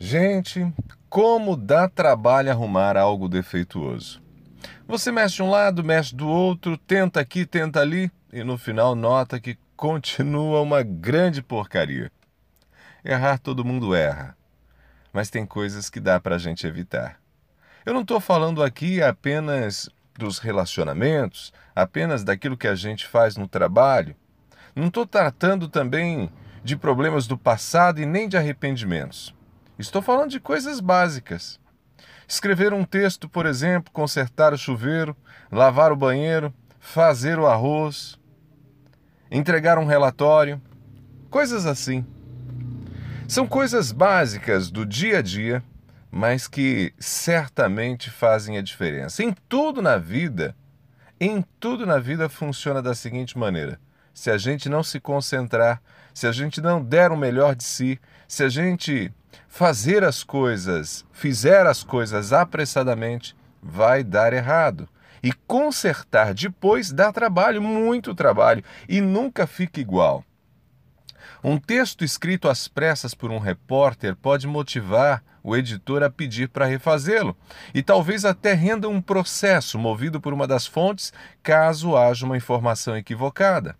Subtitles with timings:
[0.00, 0.72] Gente,
[1.10, 4.22] como dá trabalho arrumar algo defeituoso.
[4.86, 8.94] Você mexe de um lado, mexe do outro, tenta aqui, tenta ali e no final
[8.94, 12.12] nota que continua uma grande porcaria.
[13.04, 14.36] Errar todo mundo erra,
[15.12, 17.18] mas tem coisas que dá para a gente evitar.
[17.84, 23.48] Eu não estou falando aqui apenas dos relacionamentos, apenas daquilo que a gente faz no
[23.48, 24.14] trabalho.
[24.76, 26.30] Não estou tratando também
[26.62, 29.36] de problemas do passado e nem de arrependimentos.
[29.78, 31.60] Estou falando de coisas básicas.
[32.26, 35.16] Escrever um texto, por exemplo, consertar o chuveiro,
[35.52, 38.18] lavar o banheiro, fazer o arroz,
[39.30, 40.60] entregar um relatório,
[41.30, 42.04] coisas assim.
[43.28, 45.62] São coisas básicas do dia a dia,
[46.10, 49.22] mas que certamente fazem a diferença.
[49.22, 50.56] Em tudo na vida,
[51.20, 53.78] em tudo na vida funciona da seguinte maneira:
[54.18, 55.80] se a gente não se concentrar,
[56.12, 59.12] se a gente não der o melhor de si, se a gente
[59.46, 64.88] fazer as coisas, fizer as coisas apressadamente, vai dar errado.
[65.22, 70.24] E consertar depois dá trabalho, muito trabalho, e nunca fica igual.
[71.42, 76.66] Um texto escrito às pressas por um repórter pode motivar o editor a pedir para
[76.66, 77.36] refazê-lo,
[77.72, 82.96] e talvez até renda um processo movido por uma das fontes, caso haja uma informação
[82.96, 83.76] equivocada.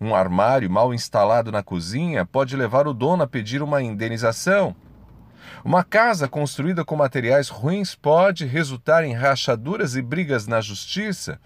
[0.00, 4.76] Um armário mal instalado na cozinha pode levar o dono a pedir uma indenização.
[5.64, 11.40] Uma casa construída com materiais ruins pode resultar em rachaduras e brigas na justiça.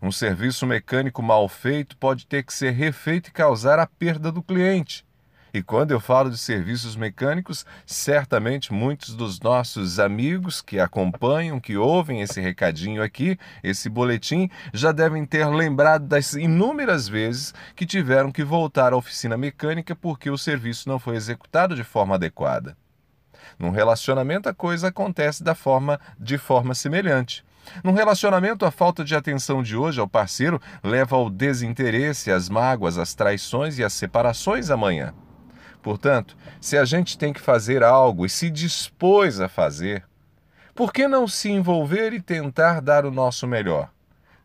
[0.00, 4.42] Um serviço mecânico mal feito pode ter que ser refeito e causar a perda do
[4.42, 5.07] cliente.
[5.52, 11.76] E quando eu falo de serviços mecânicos, certamente muitos dos nossos amigos que acompanham, que
[11.76, 18.30] ouvem esse recadinho aqui, esse boletim, já devem ter lembrado das inúmeras vezes que tiveram
[18.30, 22.76] que voltar à oficina mecânica porque o serviço não foi executado de forma adequada.
[23.58, 27.44] Num relacionamento a coisa acontece da forma de forma semelhante.
[27.82, 32.96] Num relacionamento, a falta de atenção de hoje ao parceiro leva ao desinteresse, às mágoas,
[32.98, 35.12] às traições e às separações amanhã.
[35.82, 40.04] Portanto, se a gente tem que fazer algo e se dispôs a fazer,
[40.74, 43.90] por que não se envolver e tentar dar o nosso melhor?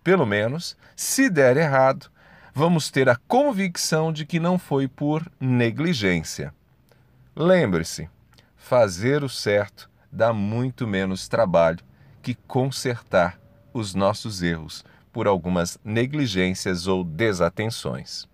[0.03, 2.11] Pelo menos, se der errado,
[2.53, 6.53] vamos ter a convicção de que não foi por negligência.
[7.35, 8.09] Lembre-se,
[8.55, 11.79] fazer o certo dá muito menos trabalho
[12.21, 13.39] que consertar
[13.73, 18.27] os nossos erros por algumas negligências ou desatenções.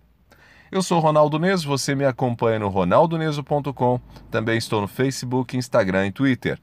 [0.71, 3.99] Eu sou Ronaldo Neso, você me acompanha no ronaldoneso.com,
[4.29, 6.59] também estou no Facebook, Instagram e Twitter.